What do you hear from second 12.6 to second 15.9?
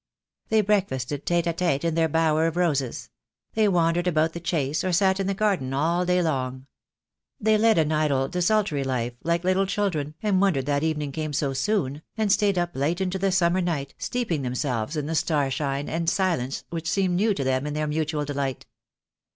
late into the summer night, steeping themselves in the starshine